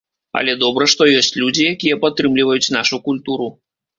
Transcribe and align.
Але 0.39 0.53
добра, 0.61 0.87
што 0.93 1.07
ёсць 1.19 1.35
людзі, 1.41 1.67
якія 1.73 1.99
падтрымліваюць 2.05 2.73
нашу 2.79 3.01
культуру. 3.11 3.51